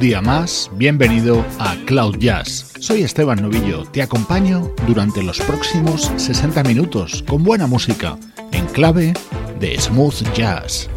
[0.00, 2.72] Día más, bienvenido a Cloud Jazz.
[2.80, 8.16] Soy Esteban Novillo, te acompaño durante los próximos 60 minutos con buena música
[8.52, 9.12] en clave
[9.60, 10.88] de smooth jazz.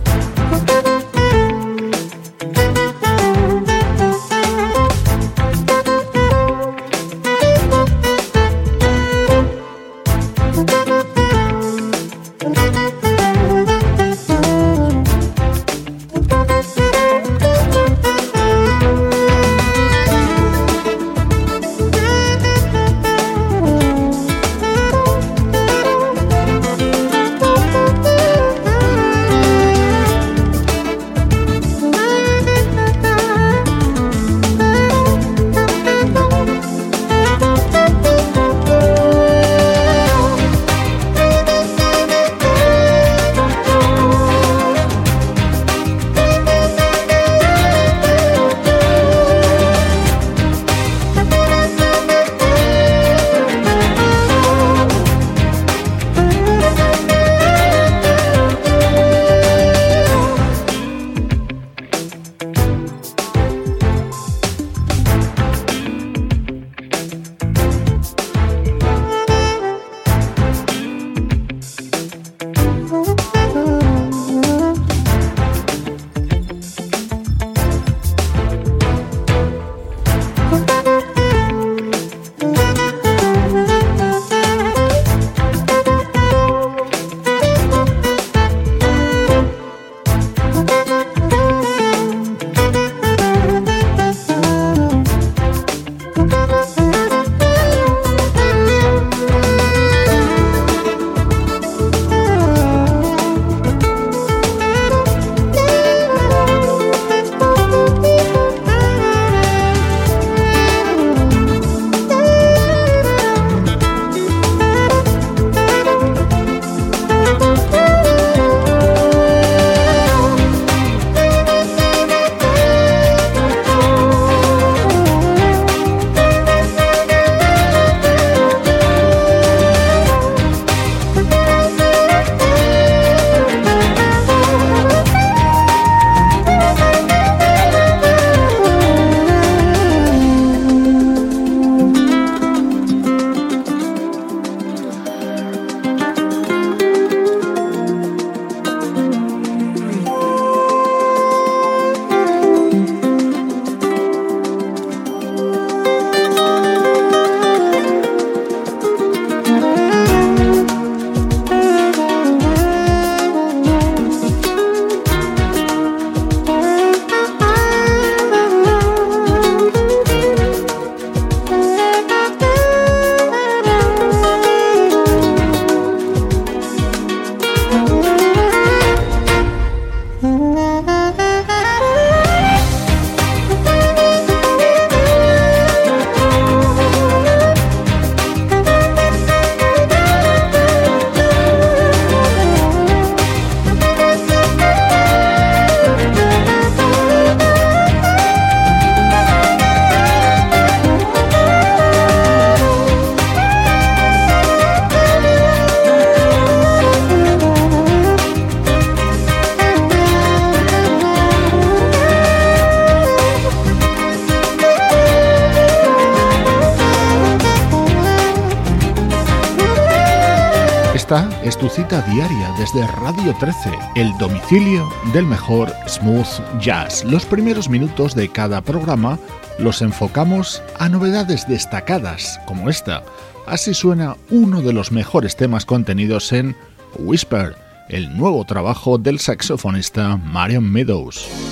[222.63, 227.03] Desde Radio 13, el domicilio del mejor smooth jazz.
[227.03, 229.19] Los primeros minutos de cada programa
[229.59, 233.03] los enfocamos a novedades destacadas como esta.
[233.47, 236.55] Así suena uno de los mejores temas contenidos en
[236.99, 237.57] Whisper,
[237.89, 241.42] el nuevo trabajo del saxofonista Marion Meadows.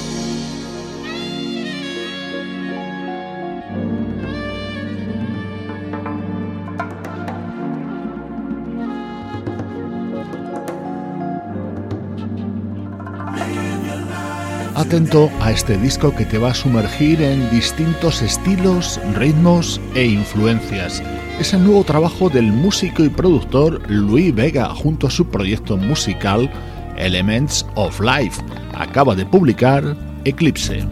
[14.91, 21.01] Atento a este disco que te va a sumergir en distintos estilos, ritmos e influencias.
[21.39, 26.51] Es el nuevo trabajo del músico y productor Louis Vega junto a su proyecto musical
[26.97, 28.41] Elements of Life.
[28.73, 29.95] Acaba de publicar
[30.25, 30.85] Eclipse.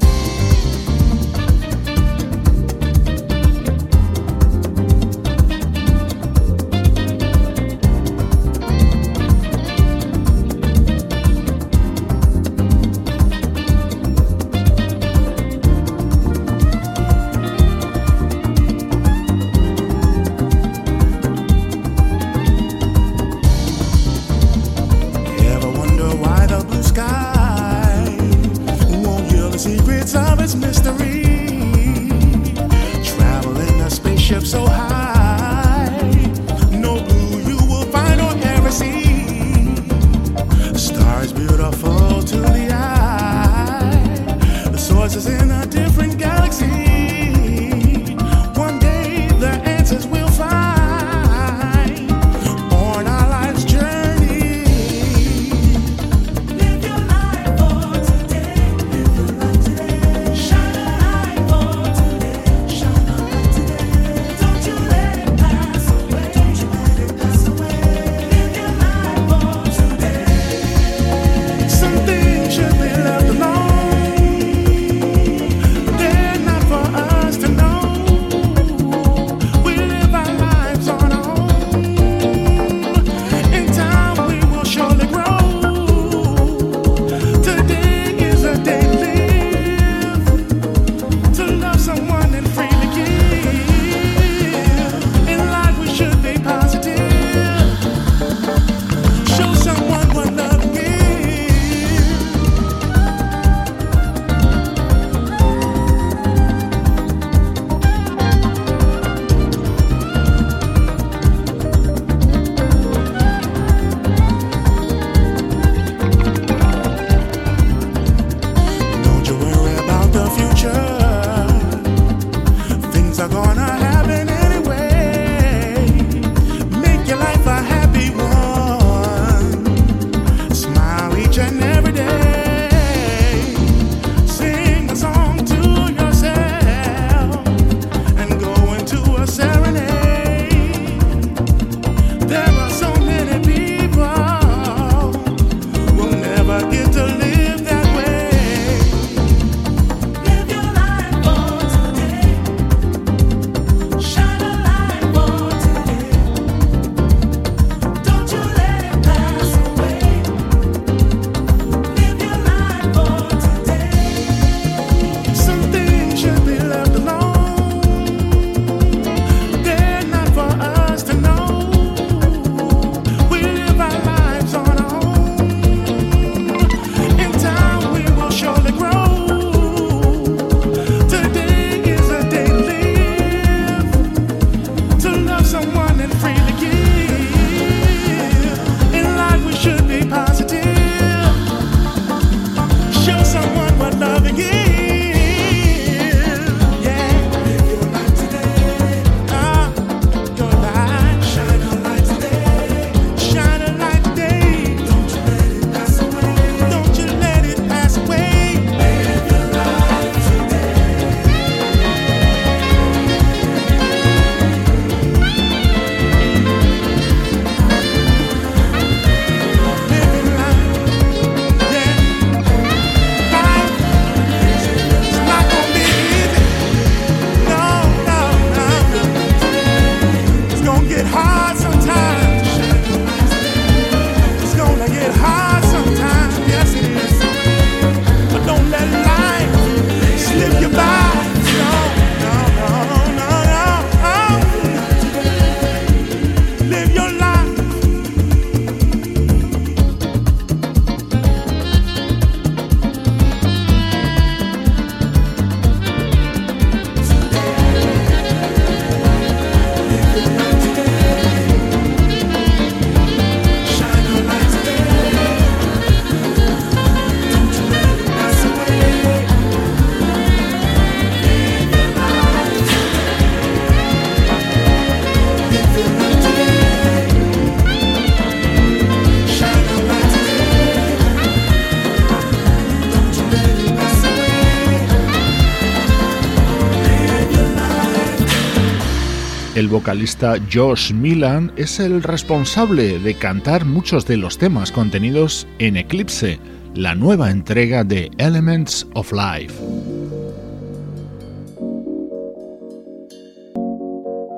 [289.80, 296.38] Vocalista Josh Milan es el responsable de cantar muchos de los temas contenidos en Eclipse,
[296.76, 299.54] la nueva entrega de Elements of Life.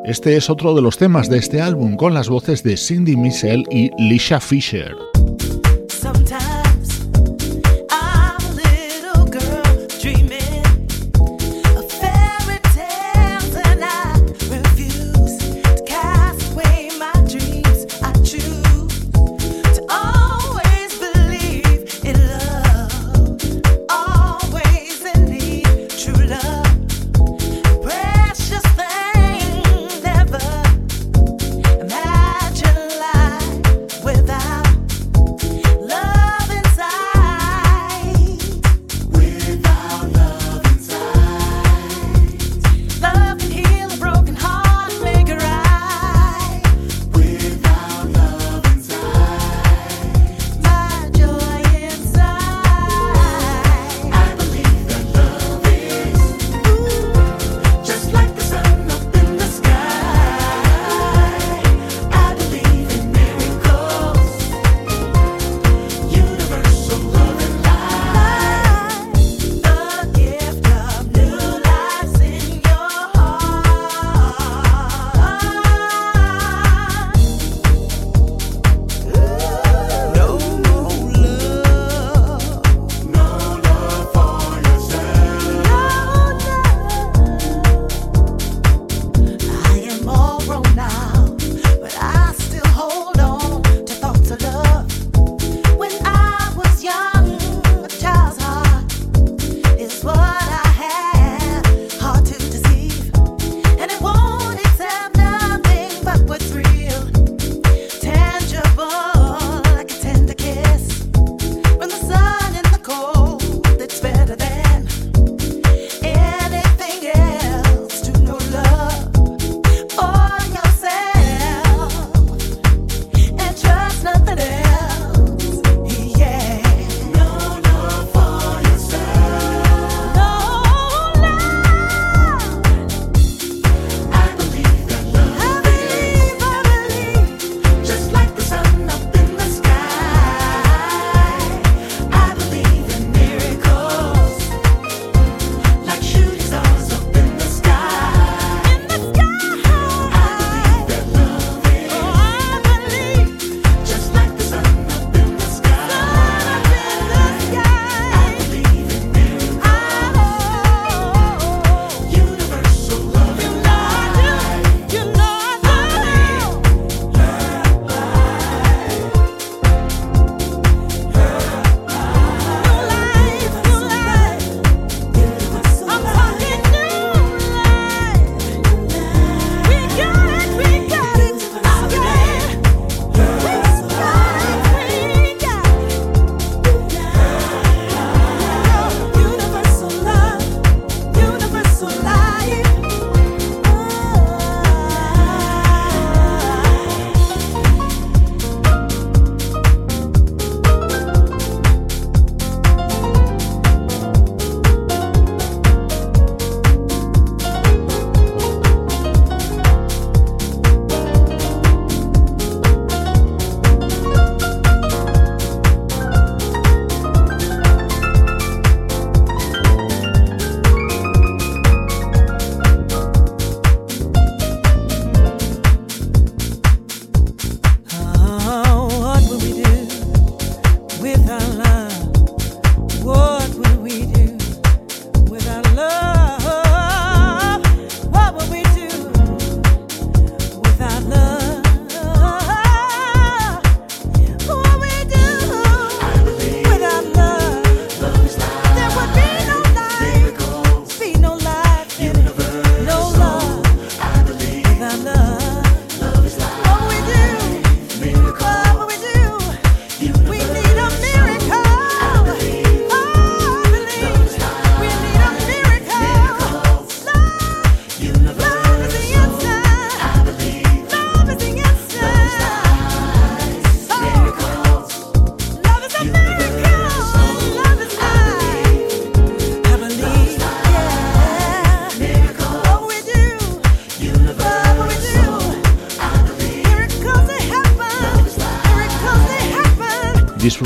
[0.05, 3.63] Este es otro de los temas de este álbum con las voces de Cindy Michelle
[3.71, 5.10] y Lisha Fisher.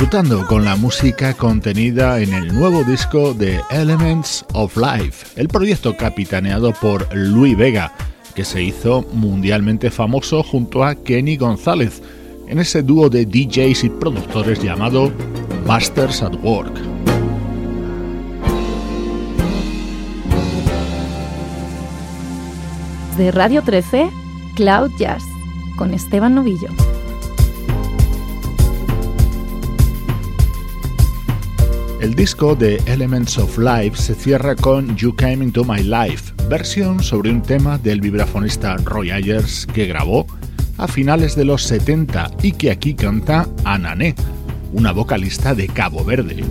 [0.06, 5.96] Disfrutando con la música contenida en el nuevo disco de Elements of Life, el proyecto
[5.96, 7.92] capitaneado por Louis Vega,
[8.32, 12.02] que se hizo mundialmente famoso junto a Kenny González,
[12.46, 15.10] en ese dúo de DJs y productores llamado
[15.66, 16.78] Masters at Work.
[23.18, 24.08] De Radio 13,
[24.54, 25.24] Cloud Jazz,
[25.76, 26.68] con Esteban Novillo.
[32.00, 37.02] El disco de Elements of Life se cierra con You Came Into My Life, versión
[37.02, 40.26] sobre un tema del vibrafonista Roy Ayers que grabó
[40.76, 44.14] a finales de los 70 y que aquí canta Anané,
[44.72, 46.44] una vocalista de Cabo Verde.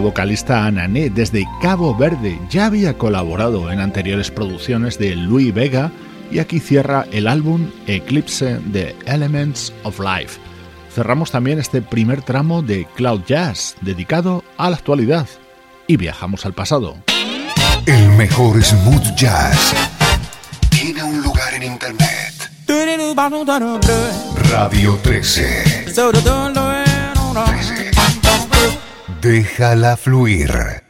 [0.00, 5.92] Vocalista Anané desde Cabo Verde ya había colaborado en anteriores producciones de Louis Vega
[6.30, 10.40] y aquí cierra el álbum Eclipse de Elements of Life.
[10.92, 15.28] Cerramos también este primer tramo de Cloud Jazz dedicado a la actualidad
[15.86, 16.96] y viajamos al pasado.
[17.86, 19.74] El mejor smooth jazz
[20.70, 22.50] tiene un lugar en Internet
[24.50, 25.84] Radio 13.
[29.20, 30.89] Déjala fluir.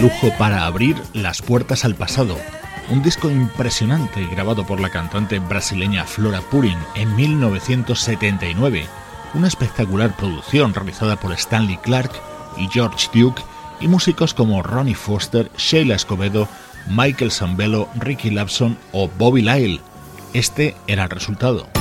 [0.00, 2.36] Lujo para abrir las puertas al pasado.
[2.88, 8.86] Un disco impresionante grabado por la cantante brasileña Flora Purin en 1979.
[9.34, 12.12] Una espectacular producción realizada por Stanley Clark
[12.56, 13.42] y George Duke
[13.80, 16.48] y músicos como Ronnie Foster, Sheila Escobedo,
[16.88, 19.80] Michael Sambello, Ricky Lapson o Bobby Lyle.
[20.32, 21.77] Este era el resultado.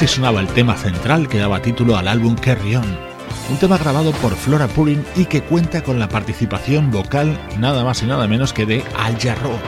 [0.00, 2.98] Así sonaba el tema central que daba título al álbum Carry On,
[3.50, 8.02] un tema grabado por Flora Purin y que cuenta con la participación vocal nada más
[8.02, 9.58] y nada menos que de Al Jarreau.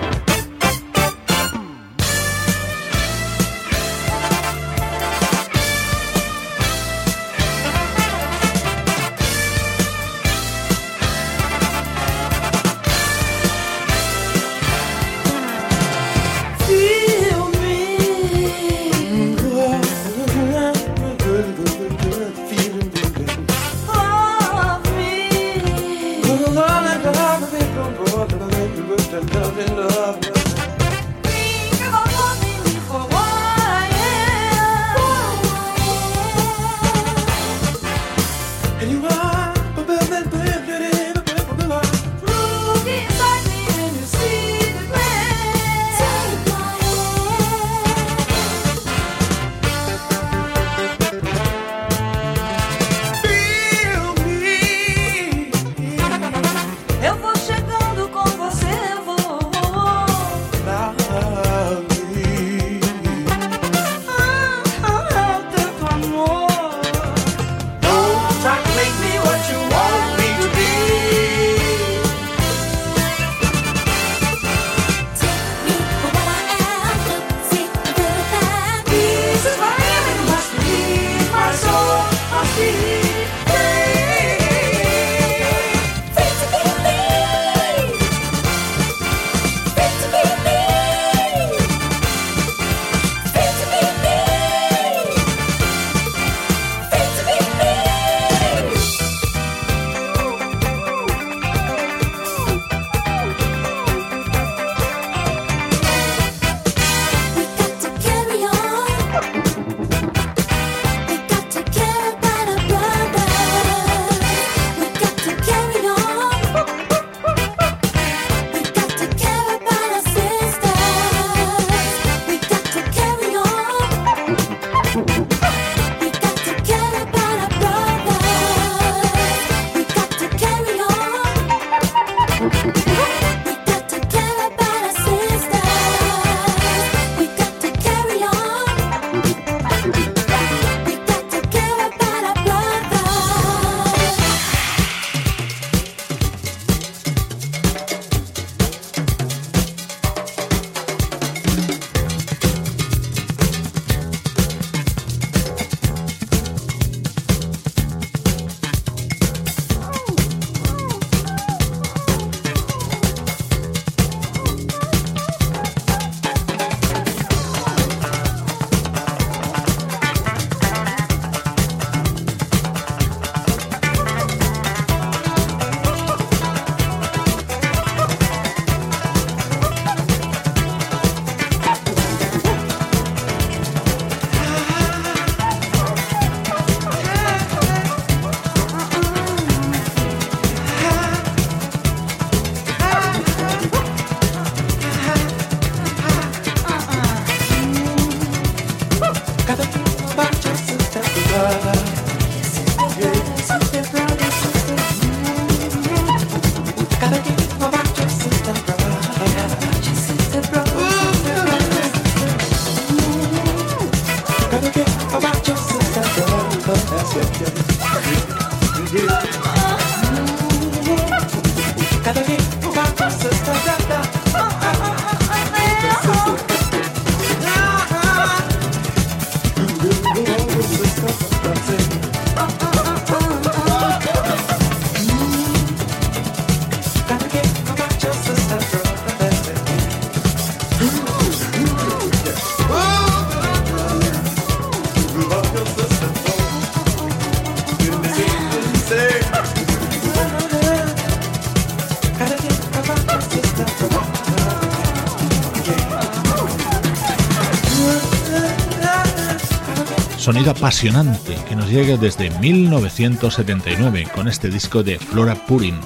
[260.43, 265.79] Sonido apasionante que nos llega desde 1979 con este disco de Flora Purin.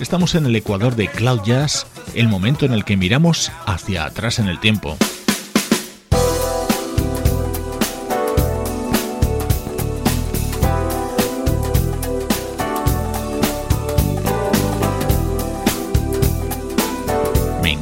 [0.00, 4.40] Estamos en el ecuador de Cloud Jazz, el momento en el que miramos hacia atrás
[4.40, 4.96] en el tiempo.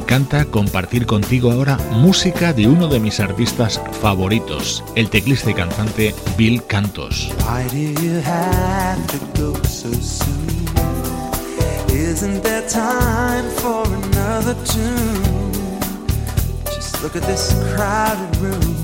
[0.09, 6.15] Encanta compartir contigo ahora música de uno de mis artistas favoritos, el teclista y cantante
[6.35, 7.29] Bill Cantos.
[17.01, 18.75] Look at this crowded room.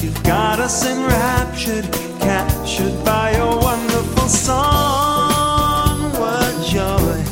[0.00, 6.12] You've got us enraptured, captured by your wonderful song.
[6.12, 7.24] What joy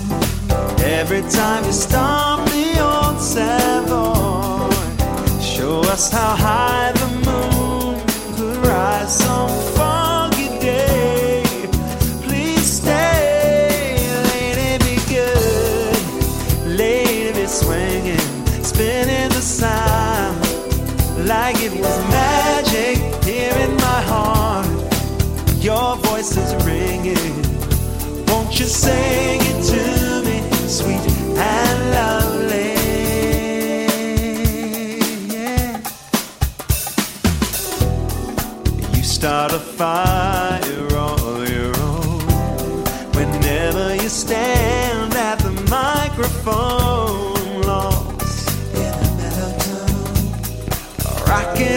[0.82, 2.37] every time you stop
[5.98, 8.00] Us how high the moon
[8.36, 11.42] could rise some foggy day.
[12.22, 13.98] Please stay,
[14.30, 15.98] lady, be good.
[16.78, 18.28] Lady, be swinging,
[18.62, 20.38] spinning the sound
[21.26, 24.68] like it was magic here in my heart.
[25.56, 27.34] Your voice is ringing.
[28.28, 31.07] Won't you sing it to me, sweet
[39.18, 42.20] start a fire on your own.
[43.18, 50.30] Whenever you stand at the microphone, lost in a mellow tone,
[51.26, 51.67] rocking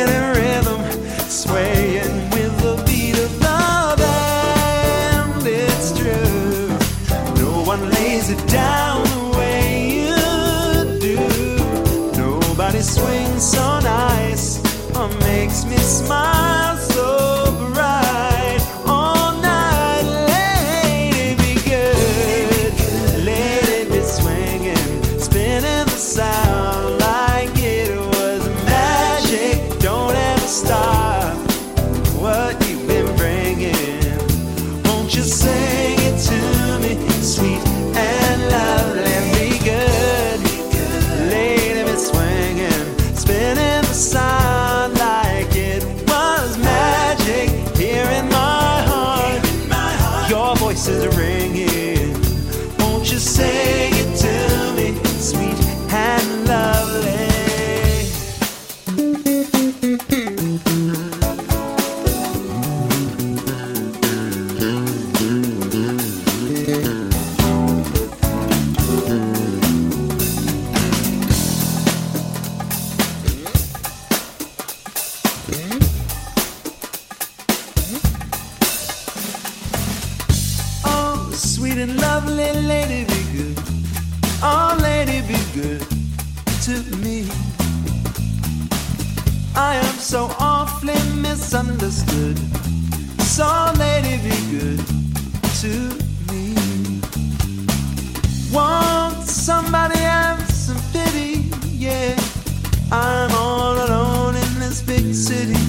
[87.03, 87.27] me.
[89.55, 92.37] I am so awfully misunderstood.
[93.19, 94.79] So, lady, be good
[95.61, 95.73] to
[96.31, 96.55] me.
[98.51, 101.49] Want somebody have some pity?
[101.67, 102.15] Yeah,
[102.91, 105.61] I'm all alone in this big city.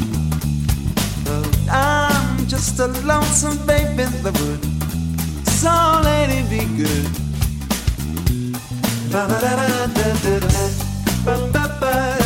[1.25, 4.63] But I'm just a lonesome babe in the wood.
[5.49, 5.73] So,
[6.05, 7.09] lady, be good.
[9.11, 10.82] Da da da da da da
[11.83, 12.22] paz.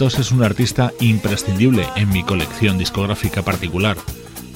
[0.00, 3.98] es un artista imprescindible en mi colección discográfica particular.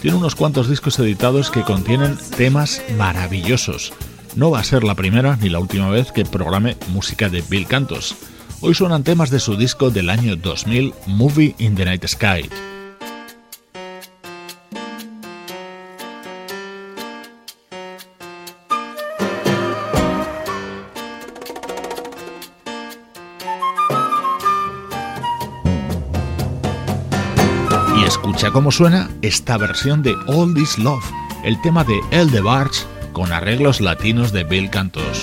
[0.01, 3.93] Tiene unos cuantos discos editados que contienen temas maravillosos.
[4.37, 7.67] No va a ser la primera ni la última vez que programe música de Bill
[7.67, 8.17] Cantos.
[8.63, 12.49] Hoy suenan temas de su disco del año 2000, Movie in the Night Sky.
[28.45, 31.05] escucha cómo suena esta versión de All This Love,
[31.45, 35.23] el tema de El de Barge con arreglos latinos de Bill Cantos.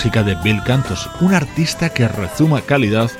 [0.00, 3.10] Música de Bill Cantos, un artista que rezuma calidad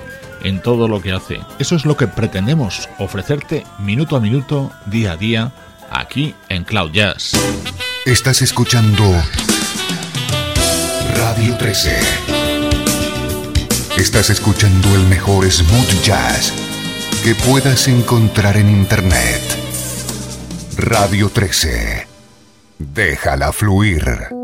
[0.43, 1.39] en todo lo que hace.
[1.59, 5.53] Eso es lo que pretendemos ofrecerte minuto a minuto, día a día,
[5.91, 7.33] aquí en Cloud Jazz.
[8.07, 9.05] Estás escuchando
[11.19, 11.99] Radio 13.
[13.99, 16.51] Estás escuchando el mejor smooth jazz
[17.23, 19.43] que puedas encontrar en Internet.
[20.79, 22.07] Radio 13.
[22.79, 24.40] Déjala fluir.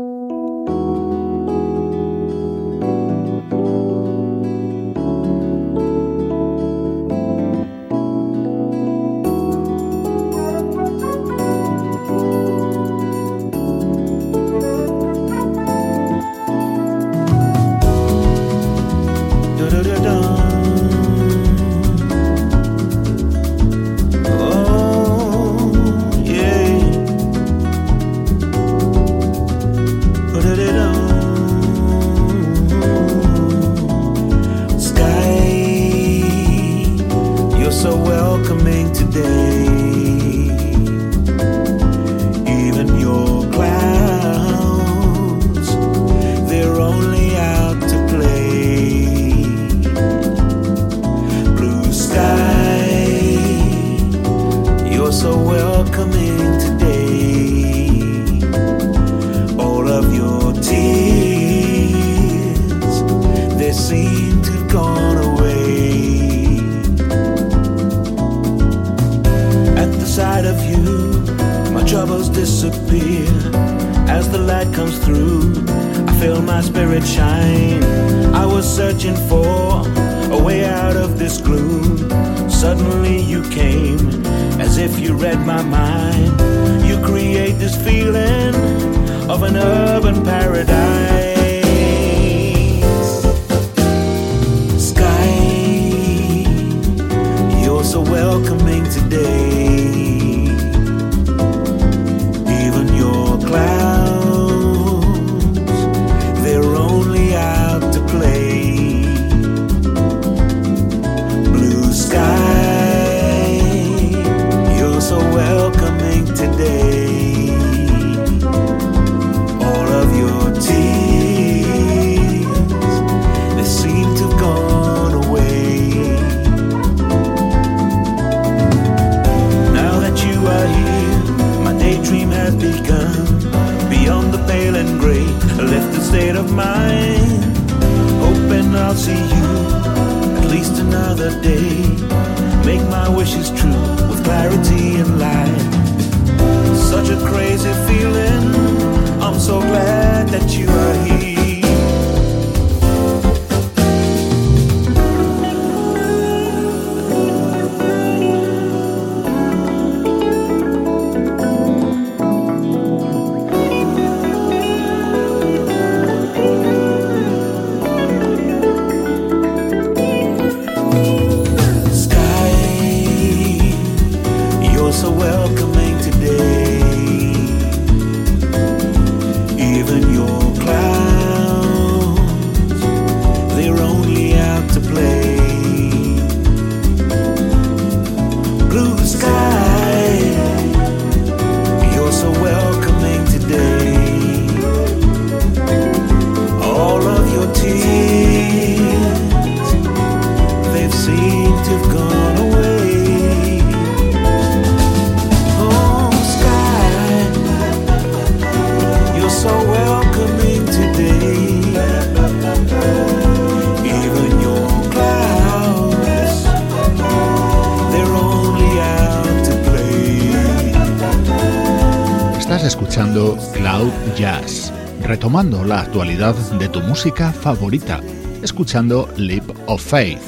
[226.59, 228.01] De tu música favorita,
[228.41, 230.21] escuchando Leap of Faith,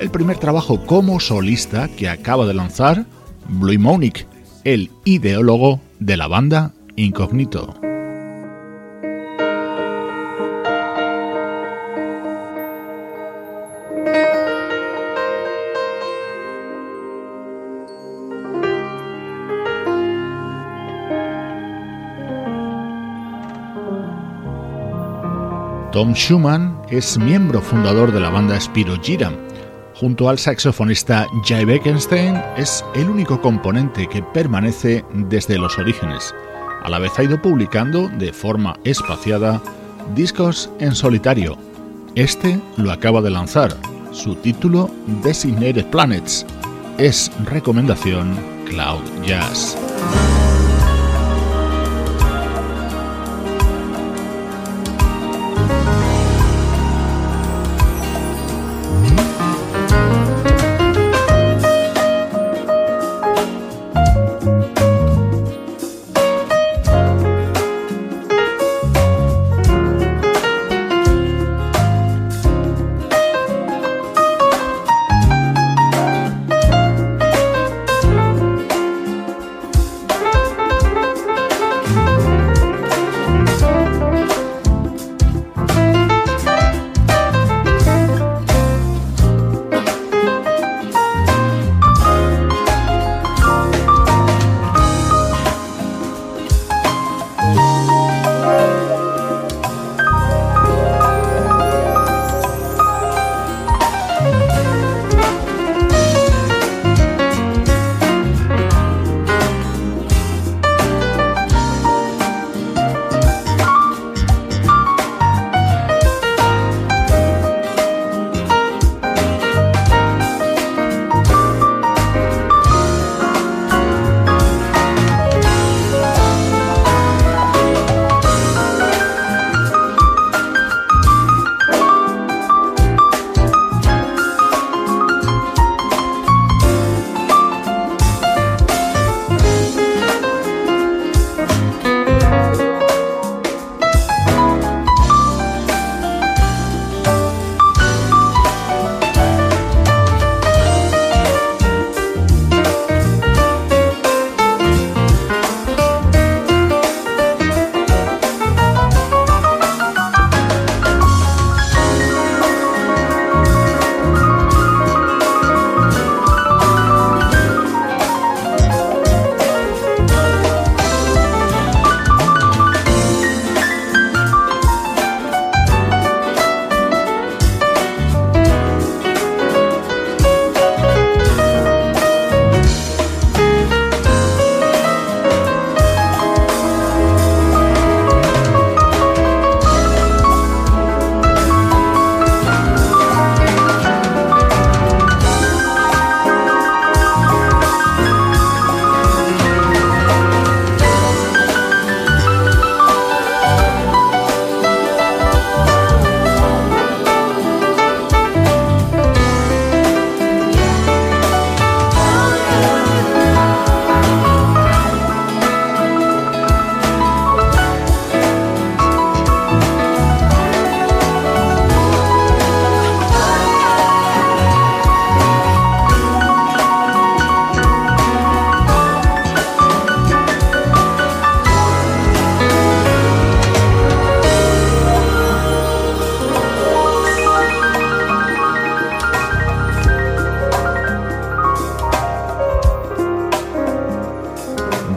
[0.00, 3.06] el primer trabajo como solista que acaba de lanzar
[3.48, 4.26] Blue Monic,
[4.64, 7.74] el ideólogo de la banda Incognito.
[25.96, 29.32] Tom Schumann es miembro fundador de la banda Spiro Gira.
[29.94, 36.34] Junto al saxofonista Jay Beckenstein es el único componente que permanece desde los orígenes.
[36.82, 39.62] A la vez ha ido publicando de forma espaciada
[40.14, 41.56] discos en solitario.
[42.14, 43.74] Este lo acaba de lanzar.
[44.12, 44.90] Su título
[45.22, 46.44] Designated Planets
[46.98, 48.36] es recomendación
[48.66, 49.78] Cloud Jazz.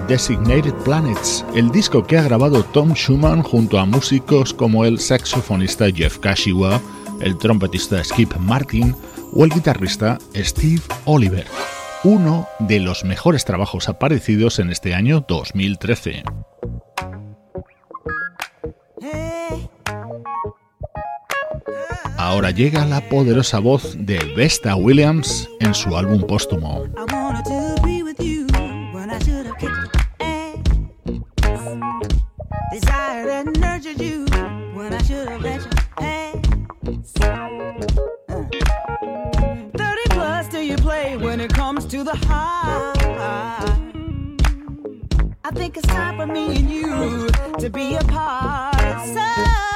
[0.10, 5.86] Designated Planets, el disco que ha grabado Tom Schumann junto a músicos como el saxofonista
[5.92, 6.82] Jeff Kashiwa,
[7.22, 8.96] el trompetista Skip Martin
[9.34, 11.46] o el guitarrista Steve Oliver,
[12.04, 16.24] uno de los mejores trabajos aparecidos en este año 2013.
[22.18, 26.86] Ahora llega la poderosa voz de Vesta Williams en su álbum póstumo.
[45.80, 49.08] it's time for me and you to be apart.
[49.08, 49.69] So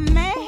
[0.00, 0.39] में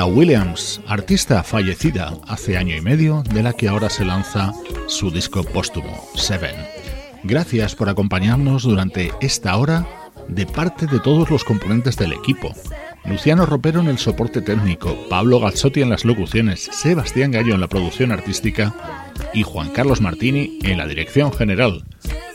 [0.00, 4.52] Williams, artista fallecida hace año y medio, de la que ahora se lanza
[4.86, 6.56] su disco póstumo, Seven.
[7.24, 9.86] Gracias por acompañarnos durante esta hora
[10.28, 12.54] de parte de todos los componentes del equipo.
[13.04, 17.68] Luciano Ropero en el soporte técnico, Pablo Gazzotti en las locuciones, Sebastián Gallo en la
[17.68, 18.74] producción artística
[19.34, 21.84] y Juan Carlos Martini en la dirección general.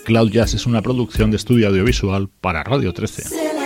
[0.05, 3.56] Cloud Jazz es una producción de estudio audiovisual para Radio 13.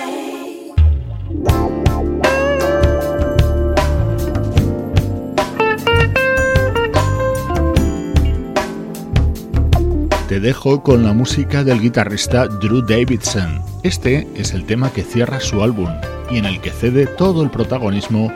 [10.31, 13.61] te dejo con la música del guitarrista Drew Davidson.
[13.83, 15.89] Este es el tema que cierra su álbum
[16.29, 18.31] y en el que cede todo el protagonismo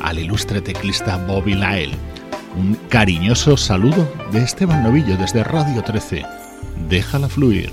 [0.00, 1.94] al ilustre teclista Bobby Lyle.
[2.56, 6.24] Un cariñoso saludo de Esteban Novillo desde Radio 13.
[6.88, 7.72] Déjala fluir.